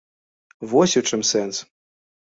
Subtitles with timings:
[0.71, 1.63] Вось у чым сэнс.